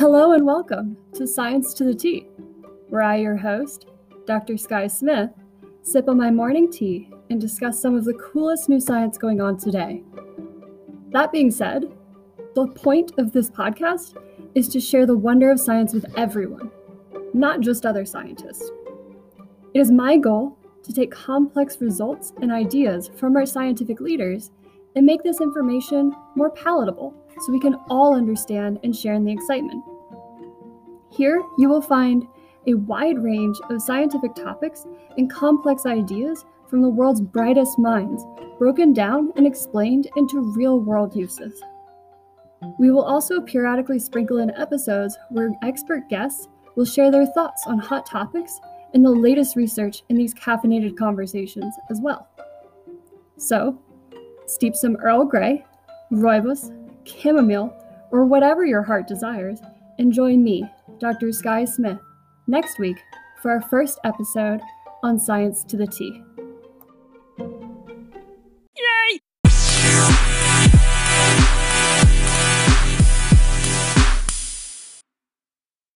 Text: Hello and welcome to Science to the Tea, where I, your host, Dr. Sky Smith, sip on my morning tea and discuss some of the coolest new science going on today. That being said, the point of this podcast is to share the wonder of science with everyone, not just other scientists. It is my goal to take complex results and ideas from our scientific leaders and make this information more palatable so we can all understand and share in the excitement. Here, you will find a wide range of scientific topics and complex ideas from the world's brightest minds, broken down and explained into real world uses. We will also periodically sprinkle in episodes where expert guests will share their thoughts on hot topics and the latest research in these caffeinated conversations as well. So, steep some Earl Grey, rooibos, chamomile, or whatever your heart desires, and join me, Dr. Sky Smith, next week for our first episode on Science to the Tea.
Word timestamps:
Hello 0.00 0.32
and 0.32 0.46
welcome 0.46 0.96
to 1.12 1.26
Science 1.26 1.74
to 1.74 1.84
the 1.84 1.92
Tea, 1.92 2.26
where 2.88 3.02
I, 3.02 3.16
your 3.16 3.36
host, 3.36 3.84
Dr. 4.26 4.56
Sky 4.56 4.86
Smith, 4.86 5.28
sip 5.82 6.08
on 6.08 6.16
my 6.16 6.30
morning 6.30 6.72
tea 6.72 7.10
and 7.28 7.38
discuss 7.38 7.82
some 7.82 7.94
of 7.94 8.06
the 8.06 8.14
coolest 8.14 8.70
new 8.70 8.80
science 8.80 9.18
going 9.18 9.42
on 9.42 9.58
today. 9.58 10.02
That 11.10 11.32
being 11.32 11.50
said, 11.50 11.84
the 12.54 12.68
point 12.68 13.12
of 13.18 13.32
this 13.32 13.50
podcast 13.50 14.16
is 14.54 14.68
to 14.68 14.80
share 14.80 15.04
the 15.04 15.18
wonder 15.18 15.50
of 15.50 15.60
science 15.60 15.92
with 15.92 16.06
everyone, 16.16 16.70
not 17.34 17.60
just 17.60 17.84
other 17.84 18.06
scientists. 18.06 18.70
It 19.74 19.80
is 19.80 19.90
my 19.90 20.16
goal 20.16 20.56
to 20.82 20.94
take 20.94 21.10
complex 21.10 21.78
results 21.78 22.32
and 22.40 22.50
ideas 22.50 23.10
from 23.16 23.36
our 23.36 23.44
scientific 23.44 24.00
leaders 24.00 24.50
and 24.96 25.04
make 25.04 25.22
this 25.22 25.42
information 25.42 26.16
more 26.36 26.50
palatable 26.50 27.14
so 27.40 27.52
we 27.52 27.60
can 27.60 27.74
all 27.88 28.14
understand 28.14 28.78
and 28.82 28.94
share 28.94 29.14
in 29.14 29.24
the 29.24 29.32
excitement. 29.32 29.82
Here, 31.10 31.42
you 31.58 31.68
will 31.68 31.82
find 31.82 32.26
a 32.66 32.74
wide 32.74 33.22
range 33.22 33.56
of 33.68 33.82
scientific 33.82 34.34
topics 34.34 34.86
and 35.16 35.30
complex 35.30 35.86
ideas 35.86 36.44
from 36.68 36.82
the 36.82 36.88
world's 36.88 37.20
brightest 37.20 37.78
minds, 37.78 38.24
broken 38.58 38.92
down 38.92 39.32
and 39.36 39.46
explained 39.46 40.08
into 40.16 40.52
real 40.54 40.80
world 40.80 41.16
uses. 41.16 41.60
We 42.78 42.90
will 42.90 43.02
also 43.02 43.40
periodically 43.40 43.98
sprinkle 43.98 44.38
in 44.38 44.50
episodes 44.52 45.18
where 45.30 45.50
expert 45.62 46.08
guests 46.08 46.48
will 46.76 46.84
share 46.84 47.10
their 47.10 47.26
thoughts 47.26 47.64
on 47.66 47.78
hot 47.78 48.06
topics 48.06 48.60
and 48.94 49.04
the 49.04 49.10
latest 49.10 49.56
research 49.56 50.02
in 50.08 50.16
these 50.16 50.34
caffeinated 50.34 50.96
conversations 50.96 51.74
as 51.90 52.00
well. 52.00 52.28
So, 53.36 53.78
steep 54.46 54.76
some 54.76 54.96
Earl 54.96 55.24
Grey, 55.24 55.64
rooibos, 56.12 56.72
chamomile, 57.04 57.74
or 58.10 58.24
whatever 58.24 58.64
your 58.64 58.82
heart 58.82 59.06
desires, 59.06 59.60
and 59.98 60.12
join 60.12 60.42
me, 60.42 60.64
Dr. 61.00 61.32
Sky 61.32 61.64
Smith, 61.64 61.98
next 62.46 62.78
week 62.78 62.98
for 63.40 63.50
our 63.50 63.62
first 63.62 63.98
episode 64.04 64.60
on 65.02 65.18
Science 65.18 65.64
to 65.64 65.78
the 65.78 65.86
Tea. 65.86 66.22